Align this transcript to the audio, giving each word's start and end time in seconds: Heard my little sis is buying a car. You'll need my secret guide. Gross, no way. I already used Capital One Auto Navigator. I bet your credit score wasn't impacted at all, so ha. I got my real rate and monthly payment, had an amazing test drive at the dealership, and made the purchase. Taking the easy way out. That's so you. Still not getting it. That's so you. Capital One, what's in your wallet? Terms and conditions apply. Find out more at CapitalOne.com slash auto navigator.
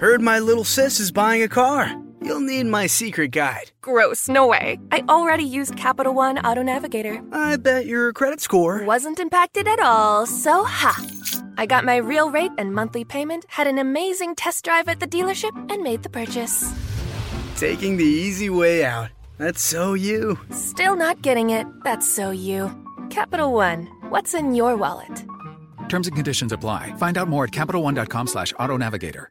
Heard 0.00 0.20
my 0.20 0.38
little 0.38 0.64
sis 0.64 1.00
is 1.00 1.10
buying 1.12 1.42
a 1.42 1.48
car. 1.48 1.94
You'll 2.22 2.40
need 2.40 2.66
my 2.66 2.86
secret 2.86 3.30
guide. 3.30 3.70
Gross, 3.82 4.28
no 4.28 4.46
way. 4.46 4.78
I 4.90 5.02
already 5.08 5.44
used 5.44 5.76
Capital 5.76 6.12
One 6.14 6.38
Auto 6.38 6.62
Navigator. 6.62 7.22
I 7.32 7.56
bet 7.56 7.86
your 7.86 8.12
credit 8.12 8.40
score 8.40 8.82
wasn't 8.84 9.20
impacted 9.20 9.68
at 9.68 9.78
all, 9.78 10.26
so 10.26 10.64
ha. 10.64 11.04
I 11.56 11.66
got 11.66 11.84
my 11.84 11.96
real 11.96 12.30
rate 12.30 12.50
and 12.58 12.74
monthly 12.74 13.04
payment, 13.04 13.44
had 13.48 13.66
an 13.66 13.78
amazing 13.78 14.34
test 14.34 14.64
drive 14.64 14.88
at 14.88 15.00
the 15.00 15.06
dealership, 15.06 15.54
and 15.72 15.82
made 15.82 16.02
the 16.02 16.08
purchase. 16.08 16.72
Taking 17.56 17.96
the 17.96 18.04
easy 18.04 18.50
way 18.50 18.84
out. 18.84 19.08
That's 19.38 19.62
so 19.62 19.94
you. 19.94 20.38
Still 20.50 20.96
not 20.96 21.22
getting 21.22 21.50
it. 21.50 21.66
That's 21.84 22.08
so 22.10 22.30
you. 22.30 22.74
Capital 23.10 23.52
One, 23.52 23.86
what's 24.08 24.34
in 24.34 24.54
your 24.54 24.76
wallet? 24.76 25.24
Terms 25.88 26.08
and 26.08 26.16
conditions 26.16 26.52
apply. 26.52 26.92
Find 26.98 27.16
out 27.16 27.28
more 27.28 27.44
at 27.44 27.50
CapitalOne.com 27.50 28.26
slash 28.26 28.52
auto 28.58 28.76
navigator. 28.76 29.30